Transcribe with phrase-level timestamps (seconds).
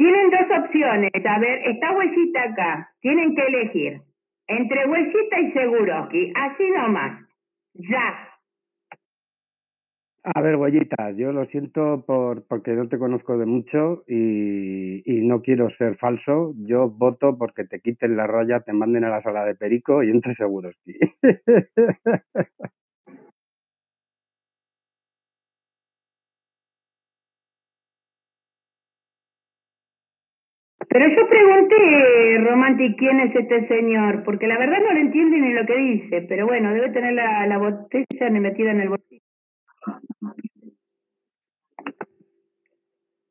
[0.00, 1.10] Tienen dos opciones.
[1.26, 2.90] A ver, está Huesita acá.
[3.02, 4.00] Tienen que elegir
[4.46, 6.32] entre Huesita y Seguroski.
[6.36, 7.20] Así nomás.
[7.74, 8.30] Ya.
[10.24, 15.42] A ver, Huellita, yo lo siento por porque no te conozco de mucho y, no
[15.42, 16.54] quiero ser falso.
[16.56, 20.08] Yo voto porque te quiten la raya, te manden a la sala de Perico y
[20.08, 20.74] entre seguros.
[30.92, 35.52] Pero yo pregunté, Romanti, quién es este señor, porque la verdad no lo entiende ni
[35.52, 39.22] lo que dice, pero bueno, debe tener la, la botella metida en el bolsillo.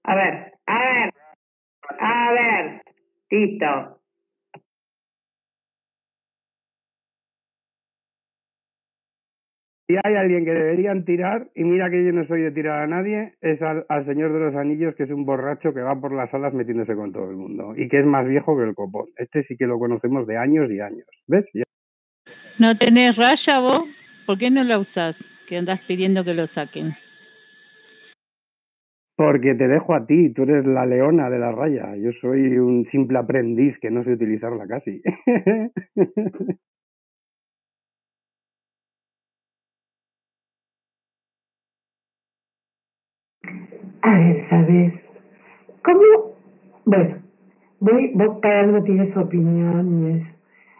[0.03, 1.13] A ver, a ver,
[1.99, 2.81] a ver,
[3.27, 3.98] Tito.
[9.89, 12.85] Si hay alguien que deberían tirar, y mira que yo no soy de tirar a
[12.85, 16.13] nadie, es al, al, Señor de los Anillos, que es un borracho que va por
[16.13, 19.07] las salas metiéndose con todo el mundo y que es más viejo que el copón.
[19.17, 21.07] Este sí que lo conocemos de años y años.
[21.25, 21.43] ¿Ves?
[21.55, 21.63] Ya.
[22.59, 23.89] ¿No tenés raya vos?
[24.27, 25.15] ¿Por qué no la usás?
[25.47, 26.93] Que andás pidiendo que lo saquen.
[29.15, 31.95] Porque te dejo a ti, tú eres la leona de la raya.
[31.95, 35.01] Yo soy un simple aprendiz que no sé utilizarla casi.
[44.01, 44.93] A ver, ¿sabes?
[45.83, 46.35] ¿Cómo?
[46.85, 47.17] Bueno,
[47.81, 50.25] voy, vos cada uno tiene su opinión.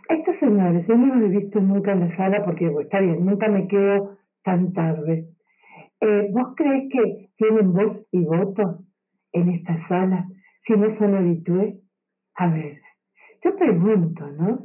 [0.08, 3.50] Estos señores, yo no los he visto nunca en la sala porque, está bien, nunca
[3.50, 5.26] me quedo tan tarde.
[6.00, 8.80] Eh, ¿Vos crees que tienen voz y voto
[9.34, 10.26] en esta sala
[10.66, 11.76] si no son habitués?
[12.36, 12.80] A ver,
[13.44, 14.60] yo pregunto, ¿no?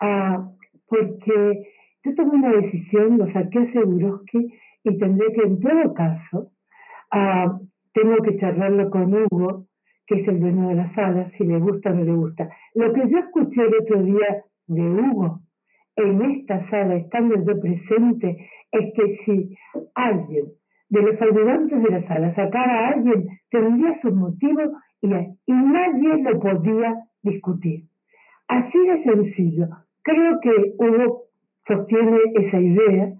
[0.00, 0.48] Ah,
[0.86, 1.66] porque
[2.04, 4.54] yo tomé una decisión, lo saqué a Seguroski
[4.84, 6.52] y tendré que, en todo caso,
[7.10, 7.58] ah,
[8.00, 9.66] tengo que charlarlo con Hugo,
[10.06, 12.48] que es el dueño de la sala, si le gusta o no le gusta.
[12.74, 15.40] Lo que yo escuché el otro día de Hugo
[15.96, 19.56] en esta sala, estando yo presente, es que si
[19.94, 20.46] alguien
[20.90, 24.70] de los ayudantes de la sala sacara a alguien, tendría sus motivos
[25.02, 27.84] y, y nadie lo podía discutir.
[28.46, 29.66] Así de sencillo.
[30.02, 31.24] Creo que Hugo
[31.66, 33.12] sostiene esa idea,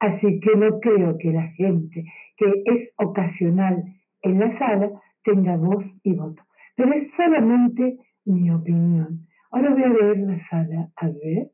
[0.00, 2.04] así que no creo que la gente
[2.36, 3.84] que es ocasional
[4.22, 4.90] en la sala
[5.24, 6.42] tenga voz y voto.
[6.76, 9.26] Pero es solamente mi opinión.
[9.50, 11.48] Ahora voy a leer la sala, a ver.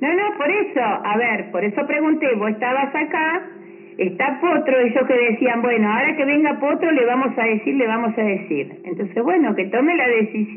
[0.00, 3.48] No, no, por eso, a ver, por eso pregunté, vos estabas acá,
[3.96, 7.86] está Potro, ellos que decían, bueno, ahora que venga Potro le vamos a decir, le
[7.86, 8.80] vamos a decir.
[8.84, 10.56] Entonces, bueno, que tome la decisión.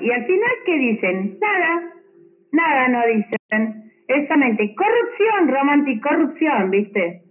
[0.00, 1.38] Y al final, ¿qué dicen?
[1.40, 1.92] Nada,
[2.52, 3.90] nada no dicen.
[4.08, 7.25] Exactamente, corrupción, romántica corrupción, ¿viste?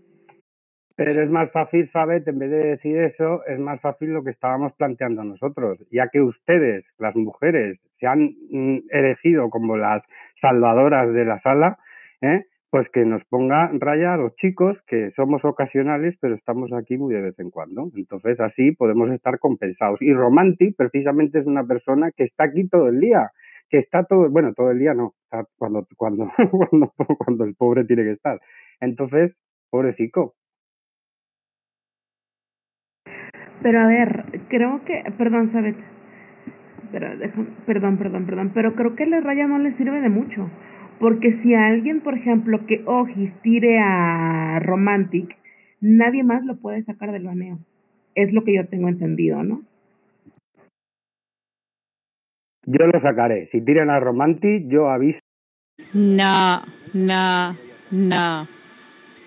[0.95, 4.31] Pero es más fácil, Fabet, en vez de decir eso, es más fácil lo que
[4.31, 10.03] estábamos planteando nosotros, ya que ustedes, las mujeres, se han mm, elegido como las
[10.39, 11.77] salvadoras de la sala,
[12.21, 12.45] ¿eh?
[12.69, 17.13] pues que nos ponga raya a los chicos, que somos ocasionales, pero estamos aquí muy
[17.13, 17.89] de vez en cuando.
[17.95, 20.01] Entonces, así podemos estar compensados.
[20.01, 23.31] Y Romanti, precisamente, es una persona que está aquí todo el día,
[23.69, 25.13] que está todo, bueno, todo el día no,
[25.57, 28.39] cuando, cuando, cuando, cuando el pobre tiene que estar.
[28.81, 29.33] Entonces,
[29.69, 30.33] pobrecito,
[33.61, 35.75] Pero a ver, creo que, perdón, sabes,
[36.91, 37.07] pero,
[37.65, 40.49] perdón, perdón, perdón, pero creo que la raya no le sirve de mucho.
[40.99, 45.35] Porque si alguien, por ejemplo, que Ojis tire a Romantic,
[45.81, 47.59] nadie más lo puede sacar del baneo.
[48.15, 49.61] Es lo que yo tengo entendido, ¿no?
[52.65, 53.49] Yo lo sacaré.
[53.51, 55.19] Si tiran a Romantic, yo aviso.
[55.93, 56.61] No,
[56.93, 57.57] no,
[57.91, 58.47] no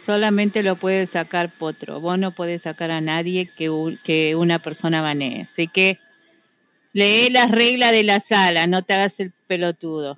[0.09, 2.01] solamente lo puede sacar Potro.
[2.01, 3.69] Vos no podés sacar a nadie que,
[4.05, 5.43] que una persona banee.
[5.53, 5.99] Así que
[6.95, 10.17] lee las reglas de la sala, no te hagas el pelotudo.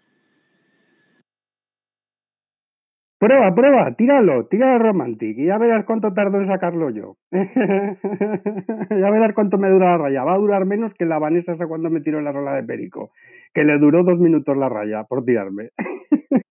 [3.19, 7.17] Prueba, prueba, tíralo, tíralo Romantic y ya verás cuánto tardo en sacarlo yo.
[7.32, 10.23] ya verás cuánto me dura la raya.
[10.23, 13.11] Va a durar menos que la Vanessa cuando me tiró la rola de Perico,
[13.53, 15.70] que le duró dos minutos la raya por tirarme.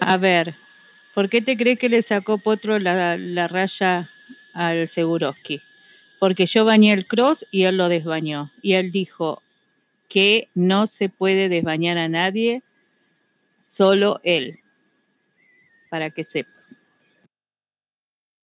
[0.00, 0.56] a ver,
[1.14, 4.10] ¿Por qué te crees que le sacó Potro la, raya
[4.52, 5.60] al Seguroski?
[6.18, 8.50] Porque yo bañé el cross y él lo desbañó.
[8.62, 9.40] Y él dijo
[10.08, 12.62] que no se puede desbañar a nadie,
[13.76, 14.58] solo él.
[15.88, 16.52] Para que sepas.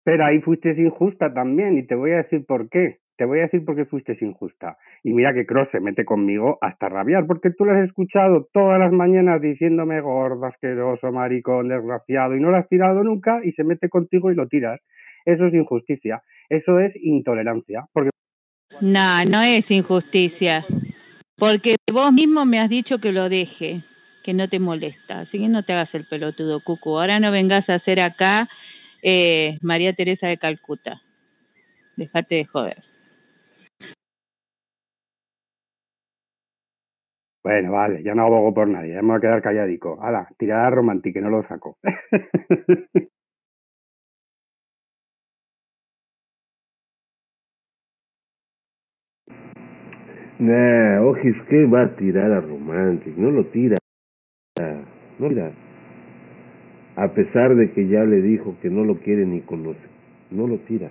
[0.04, 2.98] Pero ahí fuiste injusta también y te voy a decir por qué.
[3.18, 4.76] Te voy a decir por qué fuiste injusta.
[5.02, 8.78] Y mira que Cross se mete conmigo hasta rabiar, porque tú lo has escuchado todas
[8.78, 13.64] las mañanas diciéndome gordo, asqueroso, maricón, desgraciado, y no lo has tirado nunca y se
[13.64, 14.80] mete contigo y lo tiras.
[15.26, 17.86] eso es injusticia, eso es intolerancia.
[17.92, 18.10] Porque...
[18.80, 20.64] No, no es injusticia,
[21.36, 23.82] porque vos mismo me has dicho que lo deje,
[24.22, 26.90] que no te molesta, así que no te hagas el pelotudo, Cucu.
[26.90, 28.48] Ahora no vengas a hacer acá
[29.02, 31.02] eh, María Teresa de Calcuta.
[31.96, 32.87] Déjate de joder.
[37.44, 39.98] Bueno, vale, ya no abogo por nadie, ya me voy a quedar calladico.
[40.02, 41.78] Hala, tirada romántica, no lo saco.
[50.38, 53.16] nah, Ojis, ¿qué va a tirar a Romantic?
[53.16, 53.76] No lo tira.
[55.18, 55.52] No tira.
[56.96, 59.86] A pesar de que ya le dijo que no lo quiere ni conoce.
[60.30, 60.90] No lo tira.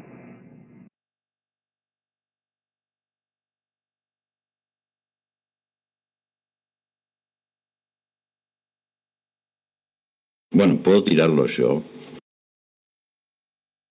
[10.58, 11.84] Bueno, puedo tirarlo yo.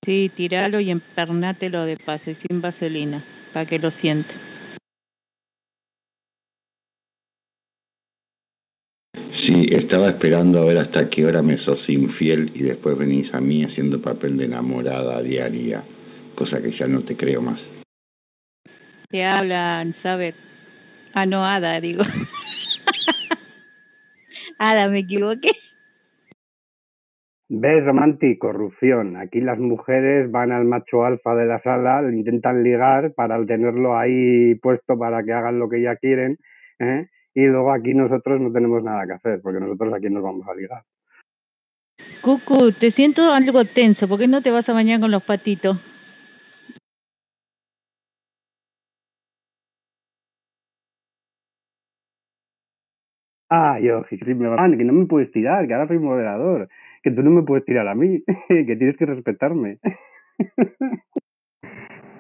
[0.05, 4.35] Sí, tiralo y empernátelo de pase, sin vaselina, para que lo siente.
[9.15, 13.41] Sí, estaba esperando a ver hasta qué hora me sos infiel y después venís a
[13.41, 15.85] mí haciendo papel de enamorada diaria,
[16.35, 17.61] cosa que ya no te creo más.
[19.09, 20.35] Te hablan, ¿sabes?
[21.15, 22.03] Ah, no, Ada, digo.
[24.59, 25.53] Ada, me equivoqué.
[27.49, 28.39] ¿Ves, Romanti?
[28.39, 29.17] Corrupción.
[29.17, 33.97] Aquí las mujeres van al macho alfa de la sala, le intentan ligar para tenerlo
[33.97, 36.39] ahí puesto para que hagan lo que ya quieren,
[36.81, 37.07] ¿eh?
[37.35, 40.55] y luego aquí nosotros no tenemos nada que hacer, porque nosotros aquí nos vamos a
[40.55, 40.83] ligar.
[42.23, 45.79] Cucu, te siento algo tenso, ¿por qué no te vas a bañar con los patitos?
[53.49, 56.69] Ah, yo, que no me puedes tirar, que ahora soy moderador,
[57.07, 59.79] que tú no me puedes tirar a mí, que tienes que respetarme.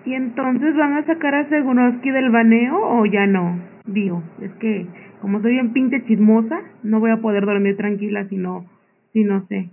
[0.04, 3.58] ¿Y entonces van a sacar a Seguroski del baneo o ya no?
[3.84, 4.86] Digo, es que
[5.20, 8.66] como soy bien pinte chismosa, no voy a poder dormir tranquila si no,
[9.12, 9.70] si no sé.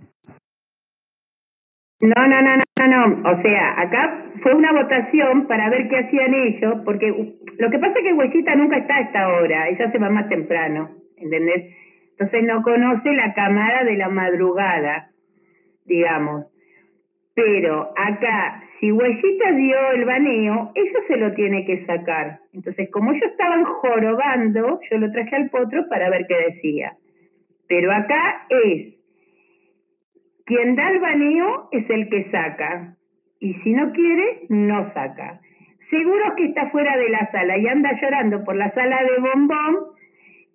[2.02, 6.34] No, no, no, no, no, o sea, acá fue una votación para ver qué hacían
[6.34, 7.06] ellos, porque
[7.56, 10.28] lo que pasa es que Huesita nunca está a esta hora, ella se va más
[10.28, 11.72] temprano, ¿entendés?
[12.18, 15.10] Entonces no conoce la camada de la madrugada,
[15.84, 16.46] digamos.
[17.34, 22.38] Pero acá, si Huesita dio el baneo, eso se lo tiene que sacar.
[22.52, 26.92] Entonces, como ellos estaban jorobando, yo lo traje al potro para ver qué decía.
[27.66, 28.94] Pero acá es,
[30.44, 32.94] quien da el baneo es el que saca.
[33.40, 35.40] Y si no quiere, no saca.
[35.90, 39.93] Seguro que está fuera de la sala y anda llorando por la sala de bombón,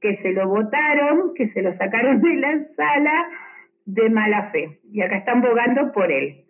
[0.01, 3.29] que se lo votaron, que se lo sacaron de la sala
[3.85, 4.79] de mala fe.
[4.91, 6.43] Y acá están bogando por él.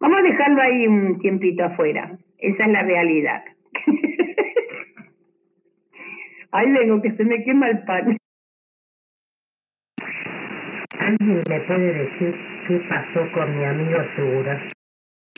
[0.00, 2.18] Vamos a dejarlo ahí un tiempito afuera.
[2.38, 3.42] Esa es la realidad.
[6.52, 8.16] Ay, vengo, que se me quema el pan.
[10.98, 12.34] ¿Alguien me puede decir
[12.68, 14.62] qué pasó con mi amigo Segura?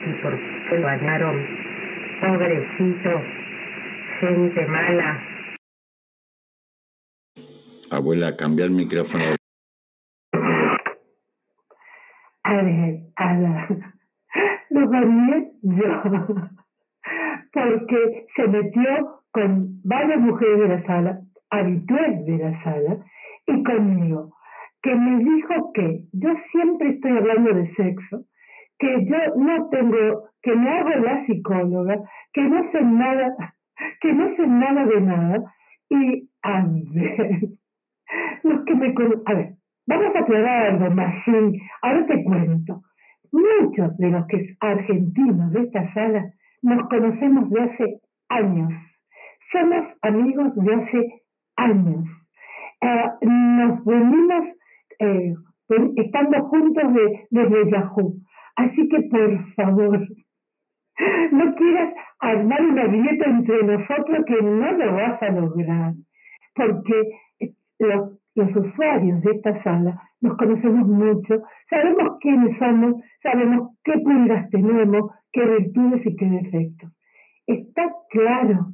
[0.00, 1.46] ¿Y por qué lo bañaron?
[2.20, 3.22] Pobrecito,
[4.20, 5.35] gente mala.
[7.90, 9.36] Abuela, cambia el micrófono.
[12.42, 13.78] A ver, a ver,
[14.70, 16.02] lo bañé yo,
[17.52, 22.98] porque se metió con varias mujeres de la sala, habituales de la sala,
[23.46, 24.32] y conmigo,
[24.82, 28.24] que me dijo que yo siempre estoy hablando de sexo,
[28.78, 31.98] que yo no tengo, que me hago la psicóloga,
[32.32, 33.54] que no sé nada,
[34.00, 35.54] que no sé nada de nada,
[35.88, 37.40] y a ver,
[38.42, 38.94] los que me
[39.26, 39.54] a ver,
[39.86, 41.14] vamos a aclarar algo más,
[41.82, 42.82] ahora te cuento.
[43.32, 46.32] Muchos de los que argentinos de esta sala
[46.62, 48.72] nos conocemos de hace años.
[49.52, 51.22] Somos amigos de hace
[51.56, 52.04] años.
[52.80, 54.44] Eh, nos venimos
[55.00, 55.34] eh,
[55.96, 58.14] estando juntos de, desde Yahoo.
[58.56, 60.06] Así que por favor,
[61.32, 65.92] no quieras armar una grieta entre nosotros que no lo vas a lograr.
[66.54, 67.10] Porque
[67.78, 75.10] los, usuarios de esta sala nos conocemos mucho, sabemos quiénes somos, sabemos qué pulgas tenemos,
[75.32, 76.90] qué virtudes y qué defectos.
[77.46, 78.66] Está claro.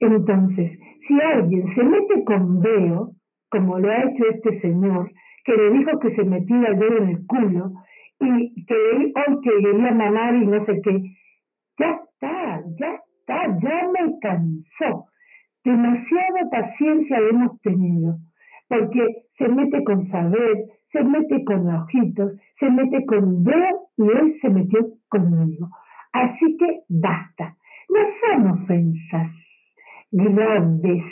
[0.00, 3.10] Entonces, si alguien se mete con Veo,
[3.50, 5.10] como lo ha hecho este señor,
[5.44, 7.72] que le dijo que se metía el dedo en el culo
[8.20, 11.02] y que hoy que quería mamar y no sé qué,
[11.78, 15.06] ya está, ya está, ya me cansó.
[15.64, 18.16] Demasiada paciencia hemos tenido,
[18.70, 24.38] porque se mete con saber, se mete con ojitos, se mete con Veo y él
[24.40, 25.68] se metió conmigo.
[26.12, 27.56] Así que basta.
[27.88, 29.32] No son ofensas
[30.12, 31.02] grandes,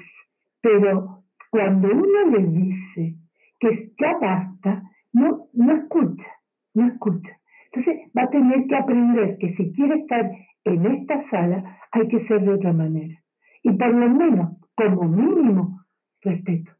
[0.63, 3.17] pero cuando uno le dice
[3.59, 6.27] que ya basta, no, no escucha,
[6.75, 7.37] no escucha.
[7.73, 10.31] Entonces va a tener que aprender que si quiere estar
[10.65, 13.19] en esta sala hay que ser de otra manera.
[13.65, 15.81] Y por lo menos, como mínimo,
[16.23, 16.78] respeto.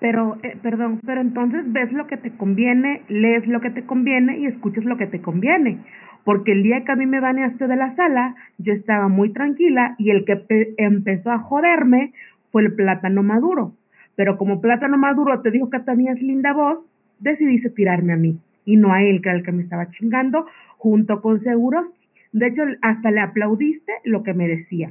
[0.00, 4.38] Pero, eh, perdón, pero entonces ves lo que te conviene, lees lo que te conviene
[4.38, 5.78] y escuchas lo que te conviene.
[6.24, 9.94] Porque el día que a mí me baneaste de la sala, yo estaba muy tranquila
[9.98, 12.12] y el que empezó a joderme
[12.50, 13.72] fue el plátano maduro.
[14.16, 16.78] Pero como plátano maduro te dijo que tenías linda voz,
[17.20, 20.46] decidiste tirarme a mí y no a él, que era el que me estaba chingando,
[20.76, 21.86] junto con Seguros.
[22.32, 24.90] De hecho, hasta le aplaudiste lo que me decía.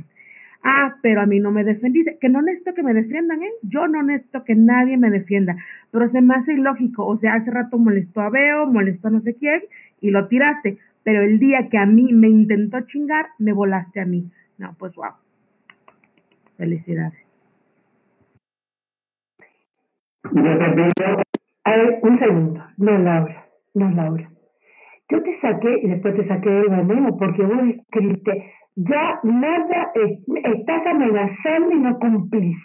[0.67, 2.17] Ah, pero a mí no me defendiste.
[2.19, 3.51] Que no necesito que me defiendan, ¿eh?
[3.62, 5.55] Yo no necesito que nadie me defienda.
[5.91, 7.05] Pero se me hace ilógico.
[7.05, 9.62] O sea, hace rato molestó a Beo, molestó a no sé quién
[10.01, 10.79] y lo tiraste.
[11.03, 14.31] Pero el día que a mí me intentó chingar, me volaste a mí.
[14.57, 15.13] No, pues wow.
[16.57, 17.13] Felicidades.
[21.63, 22.65] A ver, un segundo.
[22.77, 23.45] No, Laura.
[23.75, 24.31] No, Laura.
[25.10, 30.88] Yo te saqué y después te saqué el baneo porque vos escribiste ya nada, estás
[30.88, 32.58] amenazando y no cumplís.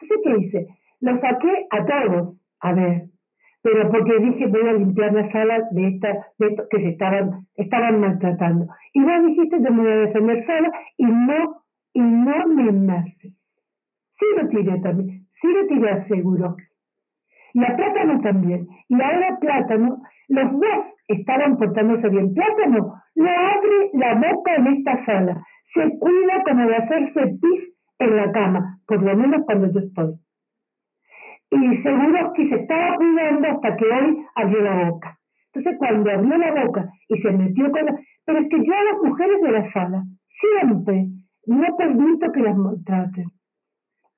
[0.00, 0.66] Entonces, ¿qué hice?
[1.00, 3.02] Lo saqué a todos, a ver,
[3.62, 7.46] pero porque dije voy a limpiar la sala de esta, de esto que se estaban,
[7.56, 8.66] estaban maltratando.
[8.94, 11.62] Y vos dijiste que me voy a defender sola y no,
[11.92, 13.32] y no me nace.
[14.18, 16.56] Sí lo tiré también, sí lo tiré aseguro.
[17.52, 18.68] Y a Plátano también.
[18.88, 22.34] Y ahora Plátano, los dos estaban portándose bien.
[22.34, 25.42] Plátano no abre la boca en esta sala.
[25.74, 30.14] Se cuida como de hacerse pis en la cama, por lo menos cuando yo estoy.
[31.50, 35.18] Y seguro que se estaba cuidando hasta que hoy abrió la boca.
[35.52, 37.98] Entonces cuando abrió la boca y se metió con la...
[38.24, 40.02] Pero es que yo a las mujeres de la sala
[40.40, 41.06] siempre
[41.46, 43.26] no permito que las maltraten.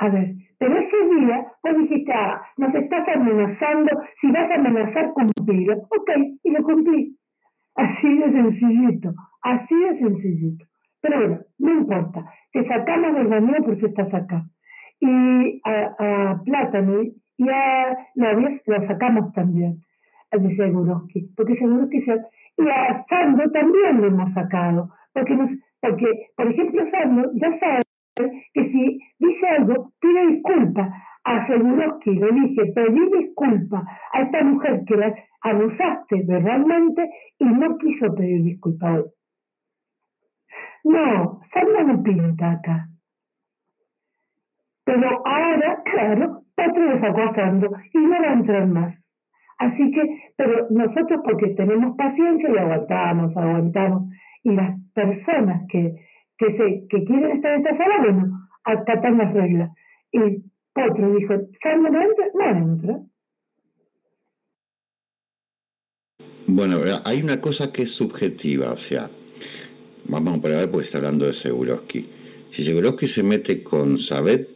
[0.01, 3.91] A ver, pero ese día vos dijiste, ah, nos estás amenazando,
[4.21, 5.75] si vas a amenazar, cumplirlo.
[5.91, 6.11] Ok,
[6.43, 7.18] y lo cumplí.
[7.79, 10.65] Así de sencillito, así de sencillito.
[11.01, 12.25] Pero bueno, no importa.
[12.53, 14.45] Te sacamos del baño porque estás acá.
[15.01, 17.03] Y a, a Plátano
[17.37, 19.79] y a Navies lo sacamos también,
[20.33, 22.19] a Seguroski, porque Seguroski se...
[22.61, 26.07] Y a Sandro también lo hemos sacado, porque, nos, porque
[26.37, 27.83] por ejemplo, Sandro ya sabe
[28.53, 30.93] que si dice algo, pide disculpa.
[31.23, 37.77] Aseguró que le dije, pedí disculpa a esta mujer que la abusaste verbalmente y no
[37.79, 39.05] quiso pedir disculpa hoy.
[40.85, 42.89] No, Sandra no pinta acá.
[44.85, 47.21] Pero ahora, claro, otro lo sacó
[47.93, 48.95] y no va a entrar más.
[49.59, 54.11] Así que, pero nosotros porque tenemos paciencia y aguantamos, aguantamos.
[54.45, 55.95] Y las personas que
[56.39, 59.71] que, se, que quieren estar en esta sala, bueno, acatan las reglas.
[60.13, 60.21] Y
[60.75, 62.27] otro dijo, ¿Sandra no entra?
[62.35, 62.99] No entra.
[66.51, 69.11] Bueno, hay una cosa que es subjetiva, o sea,
[70.07, 72.07] vamos a ver porque está hablando de Seguroski.
[72.57, 74.49] Si Seguroski se mete con Sabet,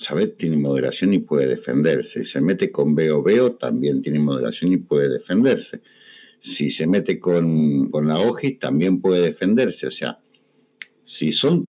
[0.00, 2.24] Sabet tiene moderación y puede defenderse.
[2.24, 5.80] Si se mete con Veo Veo, también tiene moderación y puede defenderse.
[6.58, 9.86] Si se mete con, con la Oji, también puede defenderse.
[9.86, 10.18] O sea,
[11.16, 11.64] si son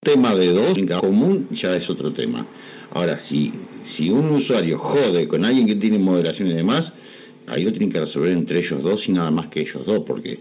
[0.00, 2.48] tema de dos común, ya es otro tema.
[2.90, 3.52] Ahora, si,
[3.96, 6.92] si un usuario jode con alguien que tiene moderación y demás,
[7.46, 10.38] ahí lo tienen que resolver entre ellos dos y nada más que ellos dos, porque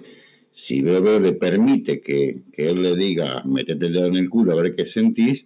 [0.68, 4.54] si Veo le permite que, que él le diga, metete el dedo en el culo
[4.54, 5.46] a ver qué sentís,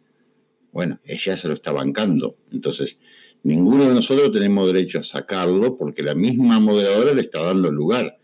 [0.71, 2.35] bueno, ella se lo está bancando.
[2.51, 2.95] Entonces,
[3.43, 8.15] ninguno de nosotros tenemos derecho a sacarlo porque la misma moderadora le está dando lugar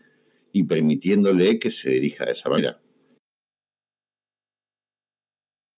[0.52, 2.78] y permitiéndole que se dirija de esa manera.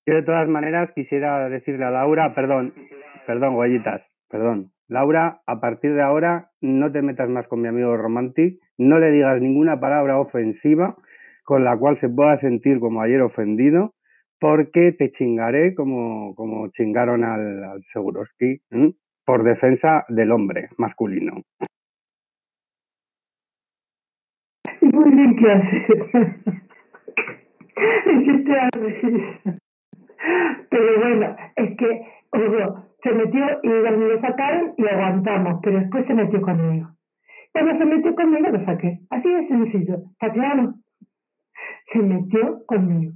[0.06, 2.72] Yo de todas maneras quisiera decirle a Laura, perdón,
[3.28, 4.70] perdón, guayitas, perdón.
[4.88, 9.10] Laura, a partir de ahora no te metas más con mi amigo Romantic, no le
[9.10, 10.96] digas ninguna palabra ofensiva
[11.44, 13.92] con la cual se pueda sentir como ayer ofendido,
[14.40, 18.62] porque te chingaré como, como chingaron al, Seguroski,
[19.26, 21.42] por defensa del hombre masculino.
[24.80, 25.68] muy bien que hacer.
[30.70, 32.00] Pero bueno, es que
[33.02, 36.88] se metió y lo sacaron y aguantamos, pero después se metió conmigo.
[37.52, 38.98] Cuando se metió conmigo lo saqué.
[39.10, 40.74] Así de sencillo, ¿está claro?
[41.92, 43.12] Se metió conmigo.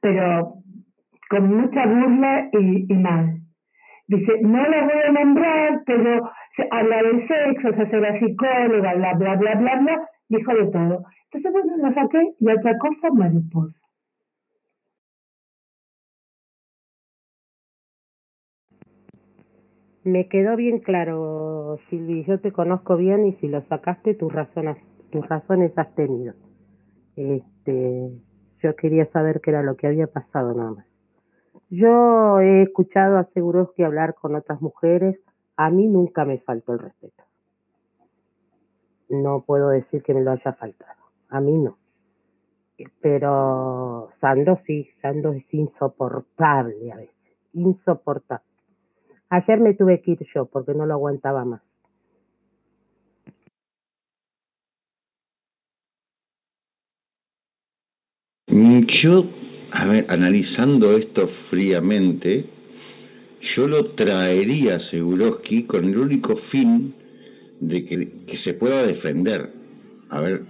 [0.00, 0.54] Pero
[1.28, 3.38] con mucha burla y, y mal.
[4.08, 6.30] Dice, no la voy a nombrar, pero
[6.70, 11.04] habla de sexo, se hace la psicóloga, bla, bla, bla, bla, bla, dijo de todo.
[11.30, 13.81] Entonces, bueno, la saqué y otra cosa, mariposa.
[20.04, 24.76] Me quedó bien claro, Silvi, yo te conozco bien y si lo sacaste, tus razones,
[25.10, 26.34] tus razones has tenido.
[27.14, 28.10] Este,
[28.62, 30.86] yo quería saber qué era lo que había pasado nada más.
[31.70, 35.20] Yo he escuchado a que hablar con otras mujeres,
[35.56, 37.22] a mí nunca me faltó el respeto.
[39.08, 41.78] No puedo decir que me lo haya faltado, a mí no.
[43.00, 48.51] Pero Sando sí, Sando es insoportable a veces, insoportable.
[49.32, 51.62] Ayer me tuve que ir yo porque no lo aguantaba más.
[58.48, 59.24] Mm, yo,
[59.70, 62.44] a ver, analizando esto fríamente,
[63.56, 66.94] yo lo traería a Seguroski con el único fin
[67.60, 69.48] de que, que se pueda defender.
[70.10, 70.42] A ver,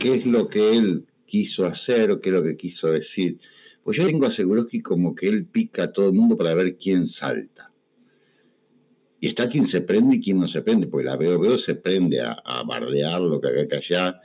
[0.00, 3.36] ¿qué es lo que él quiso hacer o qué es lo que quiso decir?
[3.86, 6.76] Pues yo tengo a Seguroski como que él pica a todo el mundo para ver
[6.76, 7.70] quién salta
[9.20, 11.76] y está quien se prende y quien no se prende, porque la veo, veo se
[11.76, 14.20] prende a, bardear lo que acá que allá,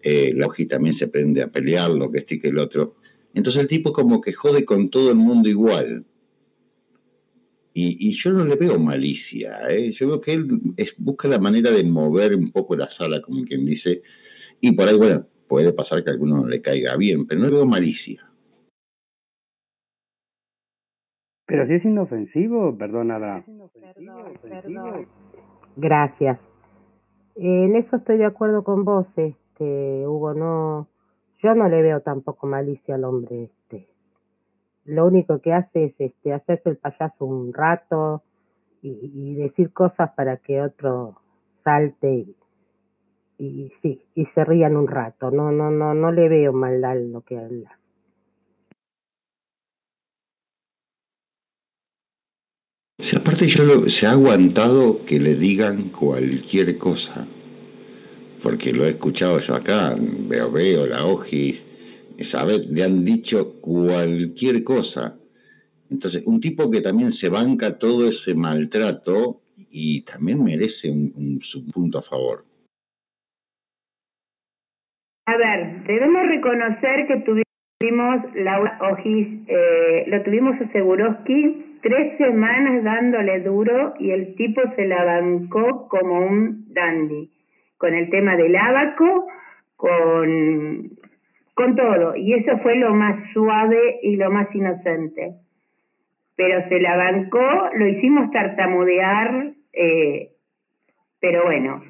[0.00, 2.94] eh, la también se prende a pelear lo que este que el otro.
[3.34, 6.06] Entonces el tipo como que jode con todo el mundo igual.
[7.74, 9.92] Y, yo no le veo malicia, ¿eh?
[10.00, 10.48] yo veo que él
[10.96, 14.00] busca la manera de mover un poco la sala, como quien dice,
[14.62, 17.48] y por ahí, bueno, puede pasar que a alguno no le caiga bien, pero no
[17.48, 18.31] le veo malicia.
[21.52, 23.44] Pero si es inofensivo, perdónala.
[25.76, 26.38] Gracias.
[27.36, 30.88] En eso estoy de acuerdo con vos, este, Hugo, no,
[31.42, 33.86] yo no le veo tampoco malicia al hombre este.
[34.86, 38.22] Lo único que hace es este, hacerse el payaso un rato
[38.80, 41.16] y, decir cosas para que otro
[41.64, 42.36] salte y,
[43.36, 45.30] y sí, y se rían un rato.
[45.30, 47.78] No, no, no, no le veo maldad lo que habla.
[53.08, 57.26] Si aparte yo lo, se ha aguantado que le digan cualquier cosa,
[58.42, 61.56] porque lo he escuchado yo acá, veo, veo, la OGIS,
[62.30, 62.68] ¿sabes?
[62.68, 65.16] Le han dicho cualquier cosa.
[65.90, 71.70] Entonces, un tipo que también se banca todo ese maltrato y también merece un, un,
[71.72, 72.44] punto a favor.
[75.26, 82.82] A ver, debemos reconocer que tuvimos la OGIS, eh, lo tuvimos a Seguroski tres semanas
[82.84, 87.30] dándole duro y el tipo se la bancó como un dandy,
[87.76, 89.26] con el tema del abaco,
[89.76, 90.90] con,
[91.54, 92.16] con todo.
[92.16, 95.34] Y eso fue lo más suave y lo más inocente.
[96.36, 100.30] Pero se la bancó, lo hicimos tartamudear, eh,
[101.20, 101.82] pero bueno.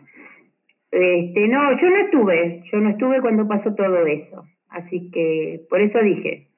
[0.90, 4.44] Este, no, yo no estuve, yo no estuve cuando pasó todo eso.
[4.68, 6.48] Así que por eso dije,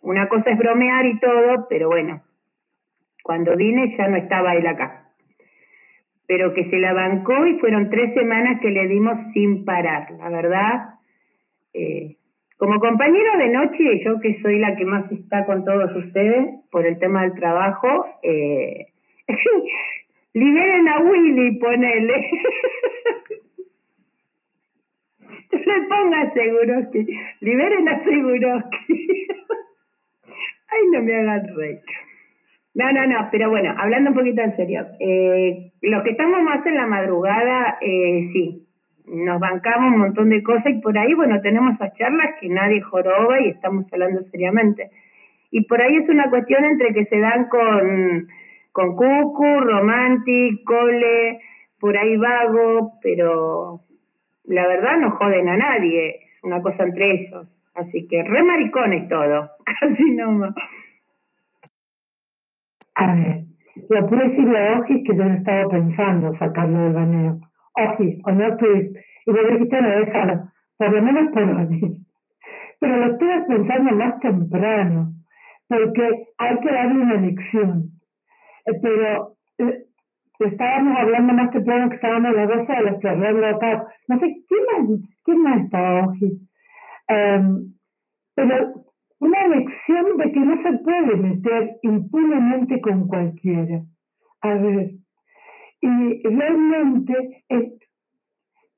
[0.00, 2.22] una cosa es bromear y todo, pero bueno,
[3.24, 5.08] cuando vine ya no estaba él acá.
[6.28, 10.28] Pero que se la bancó y fueron tres semanas que le dimos sin parar, la
[10.28, 10.94] verdad.
[11.72, 12.16] Eh,
[12.58, 16.86] como compañero de noche, yo que soy la que más está con todos ustedes por
[16.86, 18.88] el tema del trabajo, eh,
[20.34, 22.30] liberen a Willy, ponele.
[25.50, 27.06] le ponga seguro que
[27.40, 28.94] liberen a seguro que
[30.68, 31.80] ay no me hagan reír
[32.74, 36.66] no, no, no, pero bueno, hablando un poquito en serio, eh, los que estamos más
[36.66, 38.66] en la madrugada, eh, sí,
[39.06, 42.80] nos bancamos un montón de cosas y por ahí, bueno, tenemos esas charlas que nadie
[42.80, 44.90] joroba y estamos hablando seriamente.
[45.52, 48.26] Y por ahí es una cuestión entre que se dan con,
[48.72, 51.38] con Cucu, Romantic, Cole,
[51.78, 53.80] por ahí vago, pero
[54.46, 57.46] la verdad no joden a nadie, es una cosa entre ellos.
[57.74, 60.54] Así que re maricones todo, así nomás.
[62.96, 63.44] A ver,
[63.88, 67.40] lo puedo decirle a Ojis que yo no estaba pensando sacarlo del baneo.
[67.76, 68.92] Ojis, o no tweet.
[69.26, 71.98] Y le dijiste no déjalo, por lo menos por hoy.
[72.80, 75.12] Pero lo estuve pensando más temprano,
[75.68, 77.90] porque hay que darle una lección.
[78.66, 79.84] Eh, pero eh,
[80.38, 83.86] estábamos hablando más temprano que estábamos las 12 de que acá.
[84.08, 86.32] No sé, ¿quién más, quién más está Ojis?
[87.08, 87.74] Um,
[88.34, 88.84] pero
[89.20, 93.82] una lección de que no se puede meter impunemente con cualquiera.
[94.42, 94.90] A ver,
[95.80, 97.42] y realmente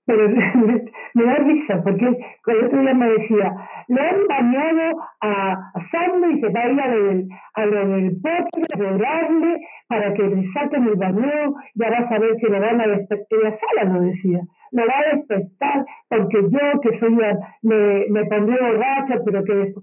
[0.06, 0.28] pero
[1.14, 3.52] me da risa, porque el otro día me decía,
[3.88, 7.66] le han bañado a, a Sandro y se va a ir a lo del, a
[7.66, 12.46] lo del potro, llorarle para que le saquen el baño, ya va a saber si
[12.46, 16.98] lo van a despertar, la sala lo decía, lo va a despertar porque yo que
[17.00, 19.74] soy, la- me, me pondré borracha, pero que.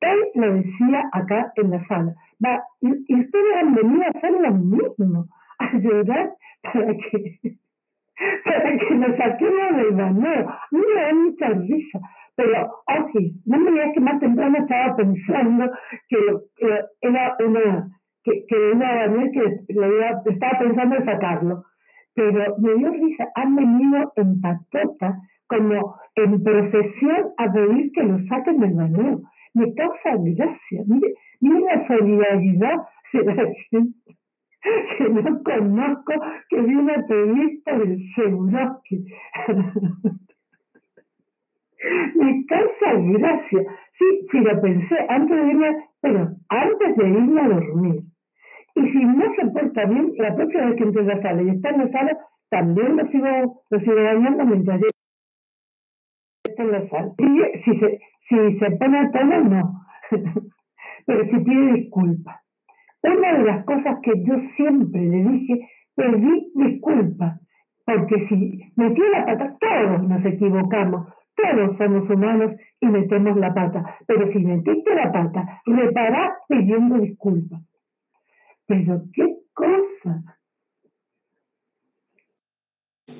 [0.00, 2.14] Él lo decía acá en la sala.
[2.44, 5.26] Va, y, ustedes han venido a hacer lo mismo,
[5.58, 6.32] a llorar
[6.62, 7.40] para que
[8.44, 10.00] para que nos saquemos del.
[10.00, 12.00] A mí me da mucha risa.
[12.36, 13.10] Pero, ok,
[13.46, 15.70] no me digas que más temprano estaba pensando
[16.08, 16.18] que,
[16.56, 17.88] que era una,
[18.24, 21.64] que, que una que le estaba pensando en sacarlo.
[22.14, 28.18] Pero me dio risa, han venido en patota, como en procesión, a pedir que lo
[28.26, 29.20] saquen del baño.
[29.54, 30.82] Me causa gracia.
[30.86, 32.76] Mire, mire la solidaridad
[34.98, 36.12] que no conozco,
[36.48, 39.06] que viene a pedir por el Seguroski.
[42.14, 43.60] Me causa gracia.
[43.98, 48.02] Sí, sí, lo pensé antes de irme, pero antes de irme a dormir.
[48.74, 51.70] Y si no se porta bien, la próxima vez que entre la sala y está
[51.70, 52.18] en la sala,
[52.50, 54.86] también lo sigo, lo sigo bañando mientras yo
[56.58, 57.12] en la sala.
[57.18, 59.80] Y si se, si se pone a tono, no.
[61.06, 62.36] pero si pide disculpas.
[63.02, 67.40] Una de las cosas que yo siempre le dije, pedí disculpas,
[67.84, 73.96] porque si metí la pata, todos nos equivocamos, todos somos humanos y metemos la pata,
[74.06, 77.60] pero si metiste la pata, repará pidiendo disculpas.
[78.66, 80.22] Pero qué cosa.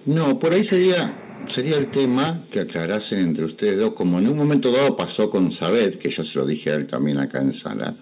[0.06, 4.36] No, por ahí sería sería el tema que aclarasen entre ustedes dos, como en un
[4.36, 7.58] momento dado pasó con Sabet, que yo se lo dije a él también acá en
[7.60, 7.96] sala,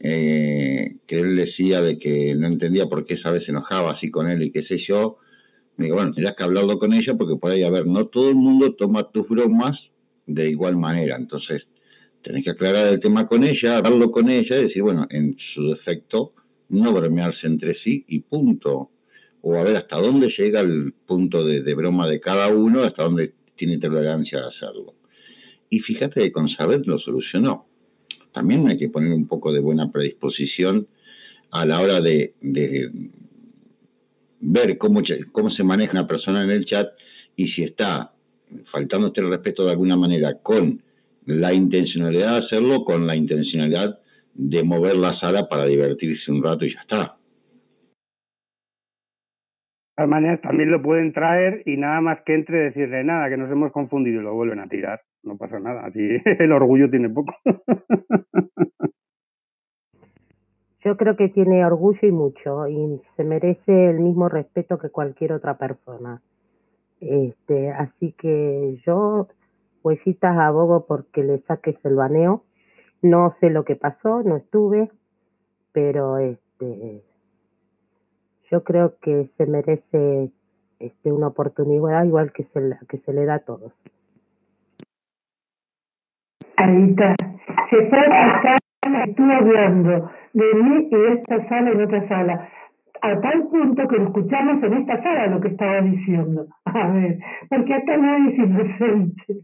[0.00, 4.30] eh, que él decía de que no entendía por qué Sabet se enojaba así con
[4.30, 5.18] él y qué sé yo.
[5.76, 8.28] Me digo, bueno, tendrías que hablarlo con ella porque por ahí, a ver, no todo
[8.28, 9.78] el mundo toma tus bromas
[10.26, 11.66] de igual manera, entonces
[12.22, 15.70] tenés que aclarar el tema con ella, hablarlo con ella y decir, bueno, en su
[15.70, 16.32] defecto,
[16.68, 18.90] no bromearse entre sí y punto
[19.48, 23.32] o a ver hasta dónde llega el punto de, broma de cada uno, hasta dónde
[23.54, 24.94] tiene tolerancia a hacerlo.
[25.70, 27.66] Y fíjate que con Sabet lo solucionó.
[28.32, 30.88] También hay que poner un poco de buena predisposición
[31.52, 32.34] a la hora de,
[34.40, 36.88] ver cómo, cómo se maneja una persona en el chat
[37.36, 38.10] y si está
[38.72, 40.82] faltándote el respeto de alguna manera con
[41.24, 44.00] la intencionalidad de hacerlo, con la intencionalidad
[44.34, 47.15] de mover la sala para divertirse un rato y ya está.
[49.96, 53.50] Todas maneras, también lo pueden traer y nada más que entre decirle nada, que nos
[53.50, 55.00] hemos confundido y lo vuelven a tirar.
[55.22, 56.00] No pasa nada, así
[56.38, 57.32] el orgullo tiene poco.
[60.84, 65.32] Yo creo que tiene orgullo y mucho y se merece el mismo respeto que cualquier
[65.32, 66.20] otra persona.
[67.00, 69.26] Este, así que yo,
[69.82, 72.44] huesitas abogo porque le saques el baneo.
[73.02, 74.90] No sé lo que pasó, no estuve,
[75.72, 77.02] pero este,
[78.50, 80.30] yo creo que se merece
[80.78, 83.72] este, una oportunidad igual que se, la- que se le da a todos.
[86.56, 87.14] Anita,
[87.70, 92.48] se fue a sala, estuvo hablando de mí y esta sala en otra sala,
[93.02, 96.46] a tal punto que escuchamos en esta sala lo que estaba diciendo.
[96.64, 99.34] A ver, porque acá nadie es inocente.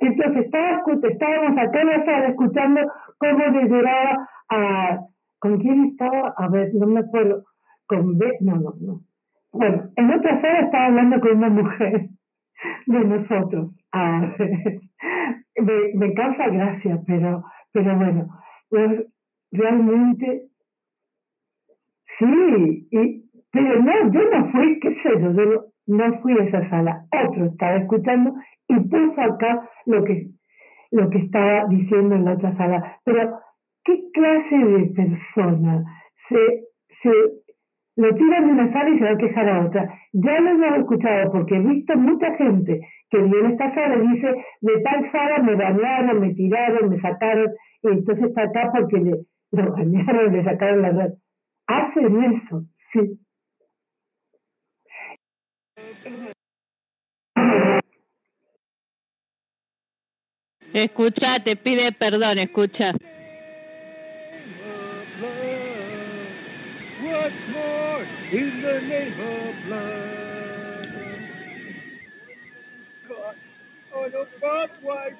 [0.00, 2.80] Entonces estaba, estábamos acá en la sala escuchando
[3.18, 5.00] cómo le lloraba a...
[5.38, 6.34] ¿Con quién estaba?
[6.36, 7.44] A ver, no me acuerdo.
[7.90, 8.24] Con B...
[8.40, 9.00] No, no, no.
[9.52, 12.08] Bueno, en otra sala estaba hablando con una mujer
[12.86, 13.72] de nosotros.
[13.92, 18.28] A ver, me, causa gracia, pero, pero bueno,
[18.68, 19.06] pues,
[19.50, 20.42] realmente
[22.16, 26.44] sí, y, pero no, yo no fui, qué sé yo, yo no, no fui a
[26.44, 28.34] esa sala, otro estaba escuchando
[28.68, 30.28] y puso acá lo que,
[30.92, 33.36] lo que estaba diciendo en la otra sala, pero
[33.84, 35.84] ¿qué clase de persona
[36.28, 36.64] se,
[37.02, 37.49] se
[37.96, 39.94] lo tiran de una sala y se va a quejar a otra.
[40.12, 44.08] Ya lo hemos escuchado porque he visto mucha gente que viene a esta sala y
[44.08, 47.50] dice, de tal sala me bañaron, me tiraron, me sacaron,
[47.82, 49.10] y entonces está acá porque le,
[49.52, 51.12] lo bañaron, le sacaron la red.
[51.66, 53.18] Hacen eso, sí.
[60.72, 62.92] Escucha, te pide perdón, escucha.
[68.32, 70.86] In the name of love?
[73.08, 73.36] God,
[73.96, 75.16] on a barbed wire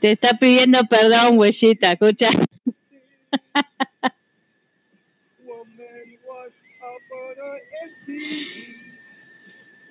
[0.00, 2.30] Te está pidiendo perdón, huellita, escucha.
[5.44, 7.36] woman was up on
[7.82, 8.46] empty.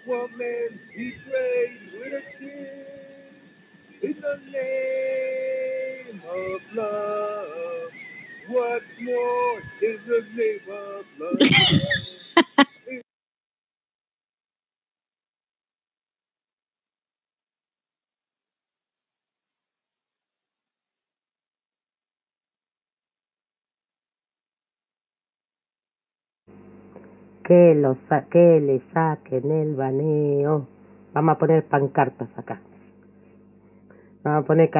[0.08, 7.92] woman betrayed with a kiss in the name of love.
[8.48, 12.15] What more is the name of love?
[27.46, 30.68] Que, lo sa que le saquen el baneo.
[31.14, 32.60] Vamos a poner pancartas acá.
[34.24, 34.72] Vamos a poner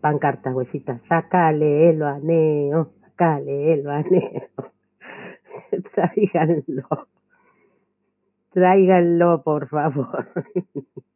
[0.00, 1.00] pancartas, huesitas.
[1.08, 2.92] Sácale el baneo.
[3.00, 4.48] Sácale el baneo.
[5.94, 7.08] Tráiganlo.
[8.52, 10.28] Tráiganlo, por favor.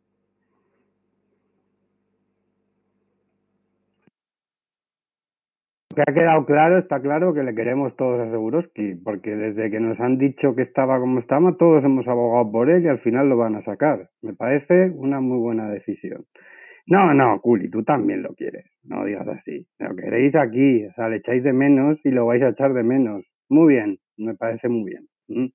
[5.96, 9.80] que ha quedado claro, está claro que le queremos todos a Seguroski, porque desde que
[9.80, 13.30] nos han dicho que estaba como estaba, todos hemos abogado por él y al final
[13.30, 14.10] lo van a sacar.
[14.20, 16.24] Me parece una muy buena decisión.
[16.86, 19.66] No, no, Culi, tú también lo quieres, no digas así.
[19.78, 22.82] Lo queréis aquí, o sea, le echáis de menos y lo vais a echar de
[22.82, 23.24] menos.
[23.48, 25.06] Muy bien, me parece muy bien.
[25.28, 25.46] ¿Mm?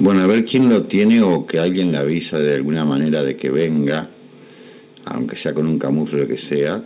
[0.00, 3.38] Bueno, a ver quién lo tiene o que alguien le avisa de alguna manera de
[3.38, 4.10] que venga
[5.10, 6.82] aunque sea con un camufle que sea,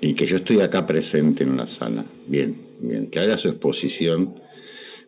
[0.00, 2.04] y que yo estoy acá presente en la sala.
[2.26, 4.34] Bien, bien, que haga su exposición,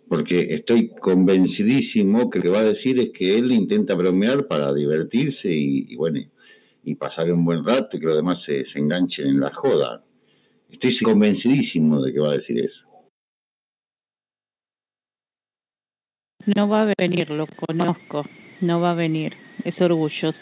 [0.09, 4.72] porque estoy convencidísimo que lo que va a decir es que él intenta bromear para
[4.72, 6.20] divertirse y, y bueno,
[6.85, 10.02] y pasar un buen rato y que los demás se, se enganchen en la joda.
[10.70, 12.87] Estoy convencidísimo de que va a decir eso.
[16.57, 18.24] No va a venir, lo conozco.
[18.61, 19.35] No va a venir.
[19.64, 20.38] Es orgulloso.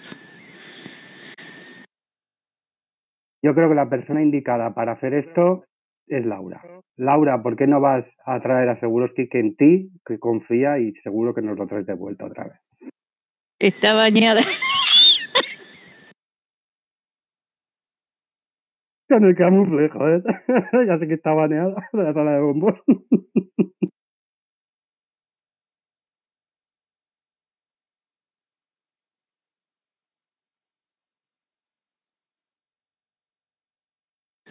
[3.45, 5.65] Yo creo que la persona indicada para hacer esto
[6.07, 6.63] es Laura.
[6.97, 10.93] Laura, ¿por qué no vas a traer a Seguroski que en ti, que confía y
[11.03, 12.93] seguro que nos lo traes de vuelta otra vez?
[13.59, 14.41] Está bañada.
[19.11, 20.23] Con el camufle, joder.
[20.87, 22.81] ya sé que está baneada de la sala de bombos.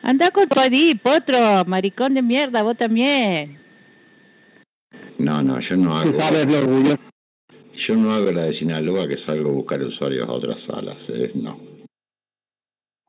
[0.05, 0.55] Anda con tu
[1.01, 3.57] potro, maricón de mierda, vos también.
[5.17, 6.11] No, no, yo no hago.
[6.11, 6.97] Tú sabes lo orgullo.
[7.87, 11.31] Yo no hago la de Sinaloa que salgo a buscar usuarios a otras salas, eh,
[11.35, 11.57] no.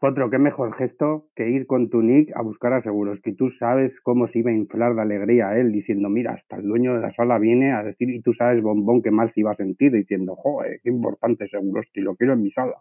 [0.01, 3.51] Otro, qué mejor gesto que ir con tu nick a buscar a Seguros, que tú
[3.59, 6.95] sabes cómo se iba a inflar de alegría a él, diciendo, mira, hasta el dueño
[6.95, 9.57] de la sala viene a decir, y tú sabes, bombón, qué mal se iba a
[9.57, 12.77] sentir, diciendo, joder, qué importante Seguros, que lo quiero en mi sala.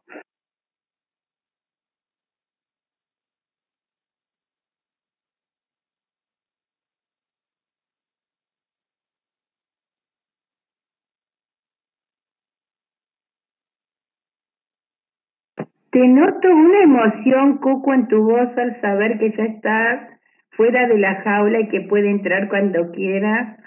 [15.93, 20.09] Te noto una emoción, Coco, en tu voz al saber que ya estás
[20.49, 23.57] fuera de la jaula y que puede entrar cuando quiera.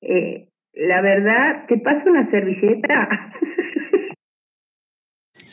[0.00, 3.08] Eh, la verdad, ¿te paso una servilleta?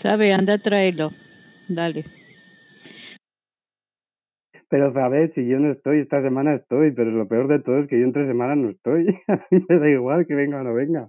[0.03, 1.09] Sabe, anda, tráelo.
[1.69, 2.05] Dale.
[4.69, 7.87] Pero sabes, si yo no estoy, esta semana estoy, pero lo peor de todo es
[7.87, 9.07] que yo entre semanas no estoy.
[9.27, 11.07] A mí me da igual que venga o no venga.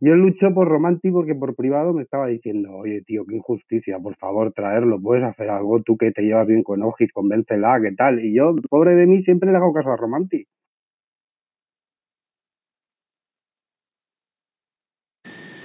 [0.00, 4.16] Yo lucho por Romanti porque por privado me estaba diciendo, oye tío, qué injusticia, por
[4.16, 8.24] favor, traerlo, puedes hacer algo, tú que te llevas bien con Ojis, convéncela, ¿qué tal?
[8.24, 10.46] Y yo, pobre de mí, siempre le hago caso a Romanti.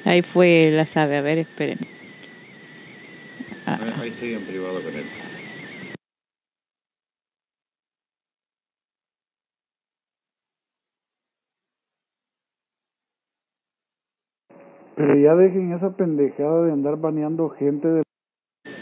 [0.06, 1.80] Ahí fue la sabe, a ver, esperen.
[3.66, 5.06] Ah, Ahí estoy en privado con él.
[14.98, 18.04] Pero ya dejen esa pendejada de andar baneando gente de...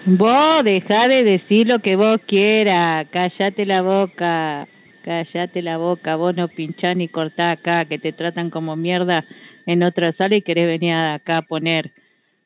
[0.07, 4.65] Vos dejá de decir lo que vos quieras, cállate la boca,
[5.03, 9.25] cállate la boca, vos no pinchás ni cortás acá, que te tratan como mierda.
[9.65, 11.91] En otra sala y querés venir acá a poner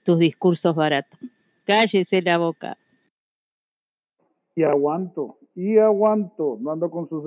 [0.03, 1.19] tus discursos baratos.
[1.65, 2.75] Cállese la boca.
[4.55, 7.23] Y aguanto, y aguanto, no ando con sus...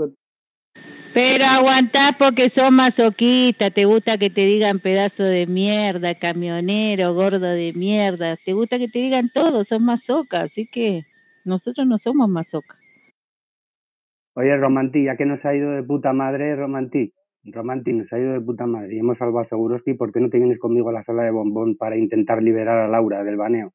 [1.14, 7.38] Pero aguantás porque sos masoquista, te gusta que te digan pedazo de mierda, camionero, gordo
[7.38, 11.02] de mierda, te gusta que te digan todo, sos masoca, así que
[11.44, 12.78] nosotros no somos masocas.
[14.34, 17.12] Oye, Romanti, ya que nos ha ido de puta madre, Romanti,
[17.44, 20.30] Romanti nos ha ido de puta madre y hemos salvado a Seguroski, ¿por qué no
[20.30, 23.74] te vienes conmigo a la sala de bombón para intentar liberar a Laura del baneo?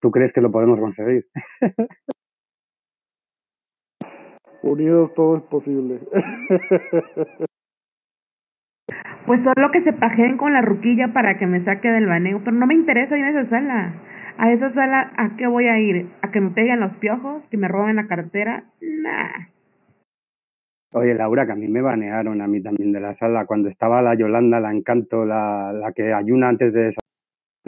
[0.00, 1.26] ¿Tú crees que lo podemos conseguir?
[4.62, 6.00] Unidos todo es posible.
[9.28, 12.56] Pues solo que se pajeen con la ruquilla para que me saque del baneo, pero
[12.56, 13.92] no me interesa ir a esa sala.
[14.38, 16.06] A esa sala, ¿a qué voy a ir?
[16.22, 17.42] ¿A que me peguen los piojos?
[17.50, 18.64] ¿Que me roben la cartera?
[18.80, 19.48] Nah.
[20.94, 24.00] Oye, Laura, que a mí me banearon a mí también de la sala cuando estaba
[24.00, 27.00] la Yolanda, la Encanto, la, la que ayuna antes de esa.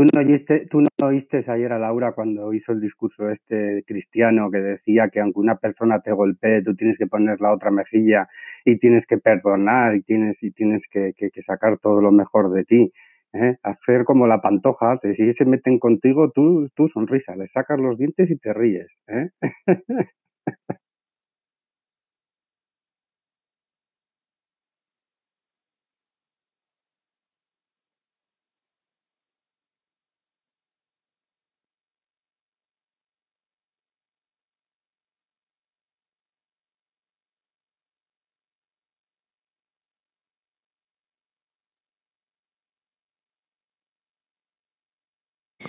[0.00, 4.50] ¿Tú no, oíste, ¿Tú no oíste ayer a Laura cuando hizo el discurso este cristiano
[4.50, 8.26] que decía que aunque una persona te golpee, tú tienes que poner la otra mejilla
[8.64, 12.64] y tienes que perdonar y tienes, y tienes que, que, sacar todo lo mejor de
[12.64, 12.90] ti?
[13.34, 13.56] ¿eh?
[13.62, 17.98] Hacer como la pantoja, que si se meten contigo, tú, tú sonrisa, le sacas los
[17.98, 18.88] dientes y te ríes.
[19.06, 19.28] ¿eh?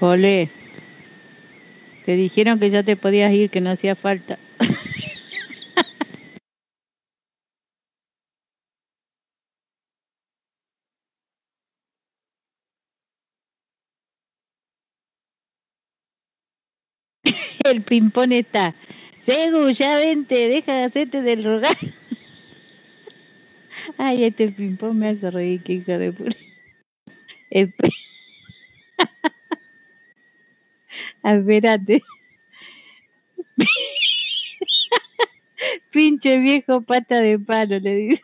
[0.01, 0.49] Jole,
[2.05, 4.39] te dijeron que ya te podías ir, que no hacía falta.
[17.63, 18.73] El pimpón está.
[19.27, 21.77] Segu, ya vente, deja de hacerte del rogar.
[23.99, 26.35] Ay, este pimpón me hace reír, que hija de puta.
[31.23, 32.01] Espérate.
[35.91, 38.17] Pinche viejo pata de palo, le digo.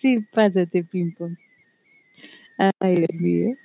[0.00, 1.36] Sí, pásate, ping-pong.
[2.80, 3.56] Ay, Dios mío.